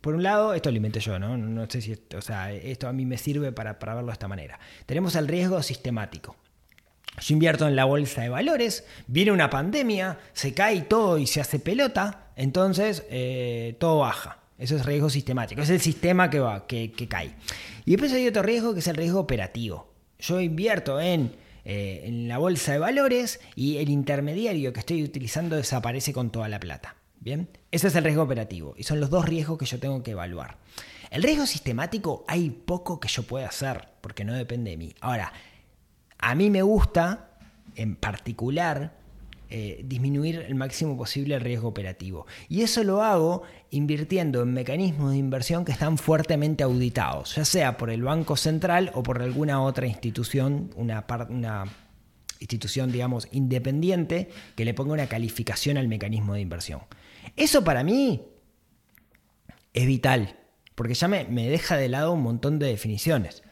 Por 0.00 0.14
un 0.14 0.22
lado, 0.22 0.54
esto 0.54 0.70
lo 0.70 0.76
inventé 0.76 1.00
yo, 1.00 1.18
¿no? 1.18 1.36
No 1.36 1.68
sé 1.68 1.82
si 1.82 1.92
esto, 1.92 2.18
o 2.18 2.22
sea, 2.22 2.52
esto 2.52 2.88
a 2.88 2.92
mí 2.92 3.04
me 3.04 3.18
sirve 3.18 3.52
para, 3.52 3.78
para 3.78 3.94
verlo 3.94 4.08
de 4.08 4.12
esta 4.14 4.28
manera. 4.28 4.58
Tenemos 4.86 5.16
el 5.16 5.28
riesgo 5.28 5.62
sistemático. 5.62 6.36
Yo 7.20 7.34
invierto 7.34 7.66
en 7.66 7.74
la 7.74 7.84
bolsa 7.84 8.22
de 8.22 8.28
valores, 8.28 8.84
viene 9.06 9.32
una 9.32 9.50
pandemia, 9.50 10.18
se 10.32 10.54
cae 10.54 10.82
todo 10.82 11.18
y 11.18 11.26
se 11.26 11.40
hace 11.40 11.58
pelota, 11.58 12.28
entonces 12.36 13.04
eh, 13.10 13.76
todo 13.80 13.98
baja. 13.98 14.38
Eso 14.58 14.76
es 14.76 14.86
riesgo 14.86 15.08
sistemático, 15.08 15.62
es 15.62 15.70
el 15.70 15.80
sistema 15.80 16.30
que, 16.30 16.40
va, 16.40 16.66
que, 16.66 16.92
cae. 17.08 17.34
Y 17.84 17.92
después 17.92 18.12
hay 18.12 18.26
otro 18.26 18.42
riesgo 18.42 18.72
que 18.72 18.80
es 18.80 18.86
el 18.88 18.96
riesgo 18.96 19.20
operativo. 19.20 19.92
Yo 20.18 20.40
invierto 20.40 21.00
en, 21.00 21.32
eh, 21.70 22.06
en 22.06 22.28
la 22.28 22.38
bolsa 22.38 22.72
de 22.72 22.78
valores 22.78 23.40
y 23.54 23.76
el 23.76 23.90
intermediario 23.90 24.72
que 24.72 24.80
estoy 24.80 25.04
utilizando 25.04 25.54
desaparece 25.54 26.14
con 26.14 26.30
toda 26.30 26.48
la 26.48 26.58
plata. 26.58 26.96
Bien, 27.20 27.46
ese 27.70 27.88
es 27.88 27.94
el 27.94 28.04
riesgo 28.04 28.22
operativo 28.22 28.72
y 28.78 28.84
son 28.84 29.00
los 29.00 29.10
dos 29.10 29.26
riesgos 29.26 29.58
que 29.58 29.66
yo 29.66 29.78
tengo 29.78 30.02
que 30.02 30.12
evaluar. 30.12 30.56
El 31.10 31.22
riesgo 31.22 31.44
sistemático 31.44 32.24
hay 32.26 32.48
poco 32.48 32.98
que 32.98 33.08
yo 33.08 33.22
pueda 33.24 33.48
hacer 33.48 33.86
porque 34.00 34.24
no 34.24 34.32
depende 34.32 34.70
de 34.70 34.78
mí. 34.78 34.94
Ahora, 35.02 35.30
a 36.16 36.34
mí 36.34 36.48
me 36.48 36.62
gusta, 36.62 37.32
en 37.74 37.96
particular, 37.96 38.96
eh, 39.50 39.80
disminuir 39.82 40.44
el 40.46 40.54
máximo 40.54 40.96
posible 40.96 41.34
el 41.34 41.40
riesgo 41.40 41.68
operativo. 41.68 42.26
Y 42.50 42.60
eso 42.60 42.84
lo 42.84 43.02
hago 43.02 43.44
invirtiendo 43.70 44.42
en 44.42 44.52
mecanismos 44.52 45.12
de 45.12 45.16
inversión 45.16 45.64
que 45.64 45.72
están 45.72 45.96
fuertemente 45.96 46.64
auditados, 46.64 47.34
ya 47.36 47.46
sea 47.46 47.78
por 47.78 47.88
el 47.88 48.02
Banco 48.02 48.36
Central 48.36 48.90
o 48.94 49.02
por 49.02 49.22
alguna 49.22 49.62
otra 49.62 49.86
institución, 49.86 50.70
una, 50.76 51.06
una 51.30 51.64
institución, 52.40 52.92
digamos, 52.92 53.26
independiente 53.32 54.28
que 54.54 54.64
le 54.66 54.74
ponga 54.74 54.92
una 54.92 55.06
calificación 55.06 55.78
al 55.78 55.88
mecanismo 55.88 56.34
de 56.34 56.40
inversión. 56.42 56.82
Eso 57.34 57.64
para 57.64 57.82
mí 57.84 58.22
es 59.72 59.86
vital, 59.86 60.36
porque 60.74 60.94
ya 60.94 61.08
me, 61.08 61.24
me 61.24 61.48
deja 61.48 61.76
de 61.76 61.88
lado 61.88 62.12
un 62.12 62.22
montón 62.22 62.58
de 62.58 62.66
definiciones. 62.66 63.42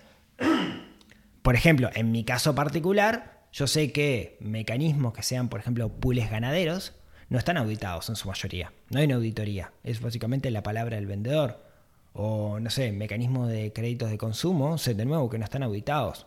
Por 1.43 1.55
ejemplo, 1.55 1.91
en 1.95 2.11
mi 2.13 2.25
caso 2.25 2.55
particular, 2.55 3.36
yo 3.57 3.67
sé 3.67 3.91
que 3.91 4.37
mecanismos 4.41 5.15
que 5.15 5.23
sean, 5.23 5.49
por 5.49 5.61
ejemplo, 5.61 5.89
pools 5.89 6.29
ganaderos, 6.31 6.93
no 7.31 7.39
están 7.39 7.57
auditados 7.57 8.07
en 8.11 8.17
su 8.17 8.29
mayoría. 8.29 8.71
No 8.91 8.99
hay 8.99 9.07
una 9.07 9.15
auditoría. 9.15 9.73
Es 9.83 10.03
básicamente 10.03 10.51
la 10.51 10.63
palabra 10.63 10.97
del 10.97 11.07
vendedor. 11.07 11.65
O, 12.13 12.61
no 12.61 12.69
sé, 12.69 12.93
mecanismos 12.93 13.49
de 13.49 13.73
créditos 13.73 14.11
de 14.11 14.19
consumo, 14.19 14.77
de 14.77 15.05
nuevo 15.07 15.31
que 15.31 15.39
no 15.39 15.45
están 15.45 15.63
auditados. 15.63 16.27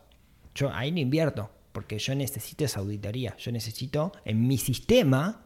Yo 0.55 0.73
ahí 0.73 0.91
no 0.91 1.01
invierto, 1.01 1.51
porque 1.71 1.99
yo 1.99 2.15
necesito 2.15 2.65
esa 2.65 2.79
auditoría. 2.79 3.37
Yo 3.37 3.51
necesito, 3.51 4.11
en 4.25 4.47
mi 4.47 4.57
sistema, 4.57 5.45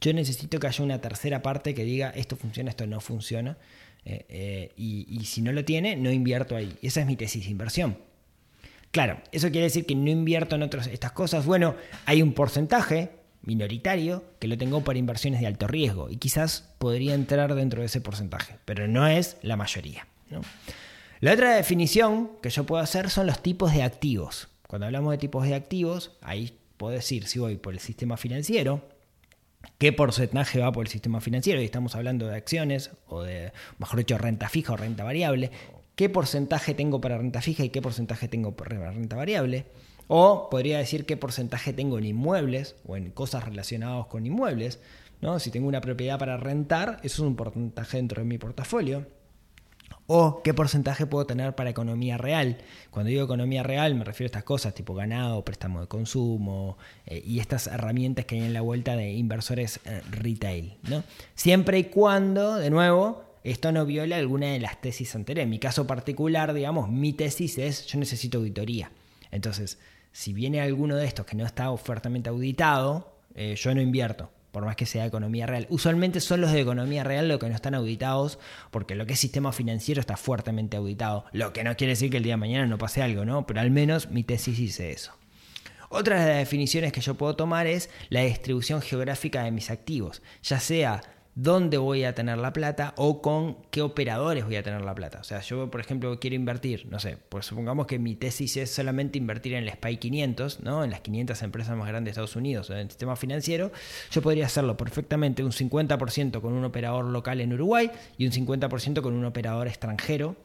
yo 0.00 0.12
necesito 0.12 0.60
que 0.60 0.68
haya 0.68 0.84
una 0.84 1.00
tercera 1.00 1.42
parte 1.42 1.74
que 1.74 1.82
diga 1.82 2.10
esto 2.10 2.36
funciona, 2.36 2.70
esto 2.70 2.86
no 2.86 3.00
funciona. 3.00 3.58
Eh, 4.04 4.24
eh, 4.28 4.72
y, 4.76 5.04
y 5.08 5.24
si 5.24 5.42
no 5.42 5.50
lo 5.50 5.64
tiene, 5.64 5.96
no 5.96 6.12
invierto 6.12 6.54
ahí. 6.54 6.78
Esa 6.80 7.00
es 7.00 7.06
mi 7.08 7.16
tesis 7.16 7.44
de 7.44 7.50
inversión. 7.50 7.96
Claro, 8.94 9.18
eso 9.32 9.50
quiere 9.50 9.64
decir 9.64 9.86
que 9.86 9.96
no 9.96 10.08
invierto 10.08 10.54
en 10.54 10.62
otras 10.62 10.86
estas 10.86 11.10
cosas. 11.10 11.46
Bueno, 11.46 11.74
hay 12.06 12.22
un 12.22 12.32
porcentaje 12.32 13.10
minoritario 13.42 14.22
que 14.38 14.46
lo 14.46 14.56
tengo 14.56 14.84
para 14.84 15.00
inversiones 15.00 15.40
de 15.40 15.48
alto 15.48 15.66
riesgo 15.66 16.10
y 16.10 16.16
quizás 16.16 16.72
podría 16.78 17.14
entrar 17.14 17.56
dentro 17.56 17.80
de 17.80 17.86
ese 17.86 18.00
porcentaje, 18.00 18.54
pero 18.64 18.86
no 18.86 19.08
es 19.08 19.36
la 19.42 19.56
mayoría. 19.56 20.06
La 21.18 21.32
otra 21.32 21.56
definición 21.56 22.30
que 22.40 22.50
yo 22.50 22.66
puedo 22.66 22.80
hacer 22.80 23.10
son 23.10 23.26
los 23.26 23.42
tipos 23.42 23.74
de 23.74 23.82
activos. 23.82 24.46
Cuando 24.68 24.86
hablamos 24.86 25.10
de 25.10 25.18
tipos 25.18 25.44
de 25.44 25.56
activos, 25.56 26.12
ahí 26.22 26.56
puedo 26.76 26.94
decir 26.94 27.26
si 27.26 27.40
voy 27.40 27.56
por 27.56 27.74
el 27.74 27.80
sistema 27.80 28.16
financiero, 28.16 28.88
qué 29.78 29.92
porcentaje 29.92 30.60
va 30.60 30.70
por 30.70 30.86
el 30.86 30.92
sistema 30.92 31.20
financiero, 31.20 31.60
y 31.60 31.64
estamos 31.64 31.96
hablando 31.96 32.28
de 32.28 32.36
acciones 32.36 32.92
o 33.08 33.24
de, 33.24 33.52
mejor 33.78 33.98
dicho, 33.98 34.18
renta 34.18 34.48
fija 34.48 34.74
o 34.74 34.76
renta 34.76 35.02
variable, 35.02 35.50
qué 35.96 36.08
porcentaje 36.08 36.74
tengo 36.74 37.00
para 37.00 37.18
renta 37.18 37.40
fija 37.40 37.64
y 37.64 37.70
qué 37.70 37.82
porcentaje 37.82 38.28
tengo 38.28 38.56
para 38.56 38.90
renta 38.90 39.16
variable. 39.16 39.66
O 40.06 40.48
podría 40.50 40.78
decir 40.78 41.06
qué 41.06 41.16
porcentaje 41.16 41.72
tengo 41.72 41.98
en 41.98 42.04
inmuebles 42.04 42.76
o 42.86 42.96
en 42.96 43.10
cosas 43.10 43.44
relacionadas 43.44 44.06
con 44.06 44.26
inmuebles. 44.26 44.80
¿no? 45.20 45.38
Si 45.38 45.50
tengo 45.50 45.68
una 45.68 45.80
propiedad 45.80 46.18
para 46.18 46.36
rentar, 46.36 47.00
eso 47.02 47.22
es 47.22 47.28
un 47.28 47.36
porcentaje 47.36 47.96
dentro 47.96 48.22
de 48.22 48.28
mi 48.28 48.38
portafolio. 48.38 49.06
O 50.06 50.42
qué 50.42 50.52
porcentaje 50.52 51.06
puedo 51.06 51.24
tener 51.24 51.54
para 51.54 51.70
economía 51.70 52.18
real. 52.18 52.58
Cuando 52.90 53.08
digo 53.08 53.24
economía 53.24 53.62
real 53.62 53.94
me 53.94 54.04
refiero 54.04 54.26
a 54.26 54.32
estas 54.32 54.44
cosas 54.44 54.74
tipo 54.74 54.94
ganado, 54.94 55.42
préstamo 55.46 55.80
de 55.80 55.86
consumo 55.86 56.76
eh, 57.06 57.22
y 57.24 57.40
estas 57.40 57.68
herramientas 57.68 58.26
que 58.26 58.34
hay 58.34 58.42
en 58.42 58.52
la 58.52 58.60
vuelta 58.60 58.96
de 58.96 59.12
inversores 59.12 59.80
eh, 59.86 60.02
retail. 60.10 60.76
¿no? 60.82 61.04
Siempre 61.34 61.78
y 61.78 61.84
cuando, 61.84 62.56
de 62.56 62.68
nuevo, 62.68 63.24
esto 63.44 63.72
no 63.72 63.84
viola 63.84 64.16
alguna 64.16 64.46
de 64.46 64.58
las 64.58 64.80
tesis 64.80 65.14
anteriores. 65.14 65.44
En 65.44 65.50
mi 65.50 65.58
caso 65.58 65.86
particular, 65.86 66.54
digamos, 66.54 66.90
mi 66.90 67.12
tesis 67.12 67.58
es 67.58 67.86
yo 67.86 67.98
necesito 67.98 68.38
auditoría. 68.38 68.90
Entonces, 69.30 69.78
si 70.12 70.32
viene 70.32 70.62
alguno 70.62 70.96
de 70.96 71.06
estos 71.06 71.26
que 71.26 71.36
no 71.36 71.44
está 71.44 71.76
fuertemente 71.76 72.30
auditado, 72.30 73.18
eh, 73.34 73.54
yo 73.56 73.74
no 73.74 73.82
invierto, 73.82 74.30
por 74.50 74.64
más 74.64 74.76
que 74.76 74.86
sea 74.86 75.04
economía 75.04 75.46
real. 75.46 75.66
Usualmente 75.68 76.20
son 76.20 76.40
los 76.40 76.52
de 76.52 76.60
economía 76.60 77.04
real 77.04 77.28
los 77.28 77.38
que 77.38 77.48
no 77.48 77.54
están 77.54 77.74
auditados, 77.74 78.38
porque 78.70 78.94
lo 78.94 79.04
que 79.04 79.12
es 79.12 79.20
sistema 79.20 79.52
financiero 79.52 80.00
está 80.00 80.16
fuertemente 80.16 80.78
auditado. 80.78 81.26
Lo 81.32 81.52
que 81.52 81.64
no 81.64 81.76
quiere 81.76 81.92
decir 81.92 82.10
que 82.10 82.16
el 82.16 82.22
día 82.22 82.34
de 82.34 82.38
mañana 82.38 82.66
no 82.66 82.78
pase 82.78 83.02
algo, 83.02 83.26
¿no? 83.26 83.46
Pero 83.46 83.60
al 83.60 83.70
menos 83.70 84.08
mi 84.08 84.24
tesis 84.24 84.56
dice 84.56 84.90
eso. 84.92 85.12
Otra 85.90 86.20
de 86.20 86.28
las 86.28 86.38
definiciones 86.38 86.92
que 86.92 87.02
yo 87.02 87.14
puedo 87.14 87.36
tomar 87.36 87.66
es 87.66 87.90
la 88.08 88.22
distribución 88.22 88.80
geográfica 88.80 89.44
de 89.44 89.50
mis 89.50 89.70
activos, 89.70 90.22
ya 90.42 90.58
sea 90.58 91.02
dónde 91.34 91.78
voy 91.78 92.04
a 92.04 92.14
tener 92.14 92.38
la 92.38 92.52
plata 92.52 92.94
o 92.96 93.20
con 93.20 93.56
qué 93.70 93.82
operadores 93.82 94.44
voy 94.44 94.56
a 94.56 94.62
tener 94.62 94.82
la 94.82 94.94
plata. 94.94 95.18
O 95.20 95.24
sea, 95.24 95.40
yo, 95.40 95.70
por 95.70 95.80
ejemplo, 95.80 96.18
quiero 96.20 96.36
invertir, 96.36 96.86
no 96.90 97.00
sé, 97.00 97.18
pues 97.28 97.46
supongamos 97.46 97.86
que 97.86 97.98
mi 97.98 98.14
tesis 98.14 98.56
es 98.56 98.70
solamente 98.70 99.18
invertir 99.18 99.54
en 99.54 99.64
el 99.64 99.70
SPY 99.70 99.96
500, 99.96 100.60
¿no? 100.60 100.84
en 100.84 100.90
las 100.90 101.00
500 101.00 101.42
empresas 101.42 101.76
más 101.76 101.88
grandes 101.88 102.06
de 102.06 102.10
Estados 102.22 102.36
Unidos, 102.36 102.70
en 102.70 102.78
el 102.78 102.88
sistema 102.88 103.16
financiero, 103.16 103.72
yo 104.10 104.22
podría 104.22 104.46
hacerlo 104.46 104.76
perfectamente 104.76 105.42
un 105.42 105.52
50% 105.52 106.40
con 106.40 106.52
un 106.52 106.64
operador 106.64 107.06
local 107.06 107.40
en 107.40 107.52
Uruguay 107.52 107.90
y 108.16 108.26
un 108.26 108.32
50% 108.32 109.00
con 109.02 109.14
un 109.14 109.24
operador 109.24 109.66
extranjero 109.66 110.36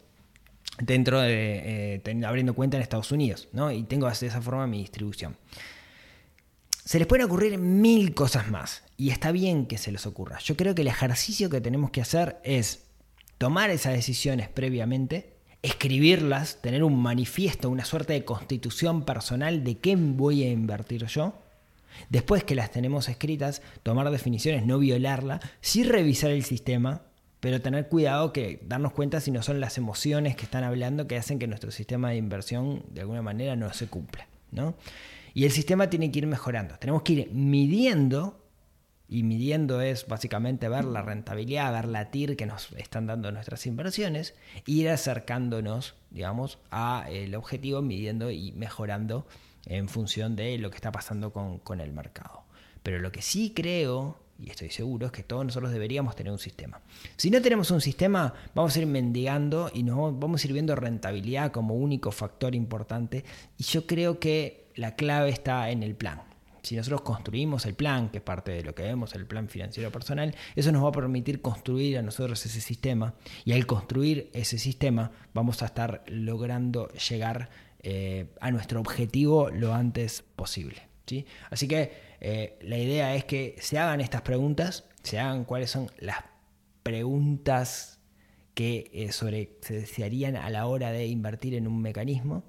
dentro 0.79 1.19
de, 1.19 2.01
eh, 2.03 2.25
abriendo 2.25 2.53
cuenta 2.53 2.77
en 2.77 2.83
Estados 2.83 3.11
Unidos, 3.11 3.49
¿no? 3.51 3.71
Y 3.71 3.83
tengo 3.83 4.07
de 4.07 4.13
esa 4.13 4.41
forma 4.41 4.65
mi 4.67 4.79
distribución. 4.79 5.35
Se 6.89 6.97
les 6.97 7.07
pueden 7.07 7.27
ocurrir 7.27 7.59
mil 7.59 8.15
cosas 8.15 8.49
más 8.49 8.81
y 8.97 9.11
está 9.11 9.31
bien 9.31 9.67
que 9.67 9.77
se 9.77 9.91
les 9.91 10.07
ocurra. 10.07 10.39
Yo 10.39 10.57
creo 10.57 10.73
que 10.73 10.81
el 10.81 10.87
ejercicio 10.87 11.47
que 11.47 11.61
tenemos 11.61 11.91
que 11.91 12.01
hacer 12.01 12.39
es 12.43 12.87
tomar 13.37 13.69
esas 13.69 13.93
decisiones 13.93 14.49
previamente, 14.49 15.35
escribirlas, 15.61 16.63
tener 16.63 16.83
un 16.83 16.99
manifiesto, 16.99 17.69
una 17.69 17.85
suerte 17.85 18.13
de 18.13 18.25
constitución 18.25 19.05
personal 19.05 19.63
de 19.63 19.77
qué 19.77 19.95
voy 19.97 20.41
a 20.41 20.49
invertir 20.49 21.05
yo. 21.05 21.35
Después 22.09 22.43
que 22.43 22.55
las 22.55 22.71
tenemos 22.71 23.07
escritas, 23.07 23.61
tomar 23.83 24.09
definiciones, 24.09 24.65
no 24.65 24.79
violarla, 24.79 25.41
sí 25.61 25.83
revisar 25.83 26.31
el 26.31 26.43
sistema, 26.43 27.03
pero 27.39 27.61
tener 27.61 27.87
cuidado 27.87 28.33
que 28.33 28.63
darnos 28.65 28.93
cuenta 28.93 29.21
si 29.21 29.29
no 29.29 29.43
son 29.43 29.59
las 29.59 29.77
emociones 29.77 30.35
que 30.35 30.45
están 30.45 30.63
hablando 30.63 31.05
que 31.05 31.17
hacen 31.17 31.37
que 31.37 31.45
nuestro 31.45 31.69
sistema 31.69 32.09
de 32.09 32.15
inversión 32.15 32.83
de 32.89 33.01
alguna 33.01 33.21
manera 33.21 33.55
no 33.55 33.71
se 33.73 33.85
cumpla. 33.85 34.27
¿no? 34.51 34.73
Y 35.33 35.45
el 35.45 35.51
sistema 35.51 35.89
tiene 35.89 36.11
que 36.11 36.19
ir 36.19 36.27
mejorando. 36.27 36.75
Tenemos 36.77 37.03
que 37.03 37.13
ir 37.13 37.31
midiendo, 37.31 38.45
y 39.07 39.23
midiendo 39.23 39.81
es 39.81 40.07
básicamente 40.07 40.69
ver 40.69 40.85
la 40.85 41.01
rentabilidad, 41.01 41.73
ver 41.73 41.85
la 41.85 42.11
TIR 42.11 42.37
que 42.37 42.45
nos 42.45 42.71
están 42.73 43.07
dando 43.07 43.31
nuestras 43.31 43.65
inversiones, 43.65 44.35
ir 44.65 44.89
acercándonos, 44.89 45.95
digamos, 46.11 46.59
al 46.69 47.33
objetivo, 47.35 47.81
midiendo 47.81 48.29
y 48.29 48.51
mejorando 48.51 49.25
en 49.65 49.89
función 49.89 50.35
de 50.35 50.57
lo 50.57 50.69
que 50.69 50.75
está 50.75 50.91
pasando 50.91 51.33
con, 51.33 51.59
con 51.59 51.81
el 51.81 51.91
mercado. 51.91 52.43
Pero 52.83 52.99
lo 52.99 53.11
que 53.11 53.21
sí 53.21 53.51
creo 53.55 54.17
y 54.41 54.49
estoy 54.49 54.69
seguro, 54.69 55.07
es 55.07 55.11
que 55.11 55.23
todos 55.23 55.45
nosotros 55.45 55.71
deberíamos 55.71 56.15
tener 56.15 56.31
un 56.31 56.39
sistema. 56.39 56.79
Si 57.17 57.29
no 57.29 57.41
tenemos 57.41 57.71
un 57.71 57.81
sistema, 57.81 58.33
vamos 58.55 58.75
a 58.75 58.79
ir 58.79 58.87
mendigando 58.87 59.69
y 59.73 59.83
nos 59.83 60.17
vamos 60.17 60.43
a 60.43 60.47
ir 60.47 60.53
viendo 60.53 60.75
rentabilidad 60.75 61.51
como 61.51 61.75
único 61.75 62.11
factor 62.11 62.55
importante. 62.55 63.25
Y 63.57 63.63
yo 63.63 63.85
creo 63.85 64.19
que 64.19 64.58
la 64.75 64.95
clave 64.95 65.29
está 65.29 65.69
en 65.69 65.83
el 65.83 65.95
plan. 65.95 66.21
Si 66.63 66.75
nosotros 66.75 67.01
construimos 67.01 67.65
el 67.65 67.73
plan, 67.73 68.09
que 68.09 68.17
es 68.17 68.23
parte 68.23 68.51
de 68.51 68.63
lo 68.63 68.75
que 68.75 68.83
vemos, 68.83 69.15
el 69.15 69.25
plan 69.25 69.47
financiero 69.47 69.91
personal, 69.91 70.35
eso 70.55 70.71
nos 70.71 70.83
va 70.83 70.89
a 70.89 70.91
permitir 70.91 71.41
construir 71.41 71.97
a 71.97 72.01
nosotros 72.01 72.45
ese 72.45 72.61
sistema 72.61 73.15
y 73.45 73.53
al 73.53 73.65
construir 73.65 74.29
ese 74.33 74.57
sistema 74.57 75.11
vamos 75.33 75.63
a 75.63 75.67
estar 75.67 76.03
logrando 76.07 76.89
llegar 76.89 77.49
eh, 77.81 78.27
a 78.41 78.51
nuestro 78.51 78.81
objetivo 78.81 79.49
lo 79.49 79.73
antes 79.73 80.21
posible. 80.35 80.81
¿sí? 81.05 81.25
Así 81.49 81.67
que 81.67 81.93
eh, 82.19 82.59
la 82.61 82.77
idea 82.77 83.15
es 83.15 83.23
que 83.23 83.55
se 83.59 83.79
hagan 83.79 84.01
estas 84.01 84.21
preguntas, 84.21 84.83
se 85.01 85.17
hagan 85.17 85.45
cuáles 85.45 85.71
son 85.71 85.89
las 85.99 86.17
preguntas 86.83 87.99
que 88.53 88.91
eh, 88.93 89.11
sobre, 89.13 89.57
se 89.61 89.75
desearían 89.75 90.35
a 90.35 90.49
la 90.49 90.65
hora 90.65 90.91
de 90.91 91.07
invertir 91.07 91.53
en 91.53 91.67
un 91.67 91.81
mecanismo 91.81 92.43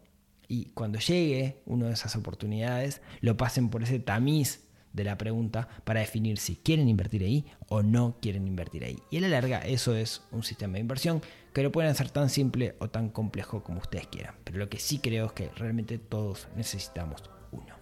y 0.51 0.65
cuando 0.75 0.99
llegue 0.99 1.63
una 1.65 1.87
de 1.87 1.93
esas 1.93 2.17
oportunidades 2.17 3.01
lo 3.21 3.37
pasen 3.37 3.71
por 3.71 3.85
ese 3.85 4.01
tamiz 4.01 4.67
de 4.93 5.05
la 5.05 5.17
pregunta 5.17 5.69
para 5.85 6.01
definir 6.01 6.39
si 6.39 6.57
quieren 6.57 6.89
invertir 6.89 7.23
ahí 7.23 7.47
o 7.69 7.85
no 7.85 8.17
quieren 8.21 8.49
invertir 8.49 8.83
ahí. 8.83 8.99
Y 9.13 9.19
a 9.19 9.21
la 9.21 9.29
larga 9.29 9.61
eso 9.61 9.95
es 9.95 10.23
un 10.33 10.43
sistema 10.43 10.75
de 10.75 10.81
inversión 10.81 11.23
que 11.55 11.63
lo 11.63 11.71
pueden 11.71 11.93
hacer 11.93 12.11
tan 12.11 12.29
simple 12.29 12.75
o 12.81 12.91
tan 12.91 13.11
complejo 13.11 13.63
como 13.63 13.79
ustedes 13.79 14.09
quieran. 14.09 14.35
Pero 14.43 14.59
lo 14.59 14.69
que 14.69 14.81
sí 14.81 14.99
creo 14.99 15.27
es 15.27 15.33
que 15.33 15.51
realmente 15.51 15.99
todos 15.99 16.49
necesitamos 16.57 17.23
uno. 17.53 17.77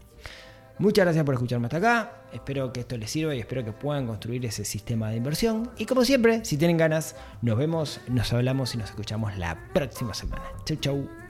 Muchas 0.78 1.06
gracias 1.06 1.24
por 1.24 1.34
escucharme 1.34 1.68
hasta 1.68 1.78
acá. 1.78 2.22
Espero 2.34 2.70
que 2.74 2.80
esto 2.80 2.98
les 2.98 3.10
sirva 3.10 3.34
y 3.34 3.40
espero 3.40 3.64
que 3.64 3.72
puedan 3.72 4.06
construir 4.06 4.44
ese 4.44 4.66
sistema 4.66 5.08
de 5.08 5.16
inversión. 5.16 5.70
Y 5.78 5.86
como 5.86 6.04
siempre, 6.04 6.44
si 6.44 6.58
tienen 6.58 6.76
ganas, 6.76 7.16
nos 7.40 7.56
vemos, 7.56 7.98
nos 8.08 8.30
hablamos 8.34 8.74
y 8.74 8.78
nos 8.78 8.90
escuchamos 8.90 9.38
la 9.38 9.58
próxima 9.72 10.12
semana. 10.12 10.44
Chau, 10.66 10.76
chau. 10.76 11.27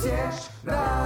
мятеж, 0.00 0.50
да. 0.62 0.99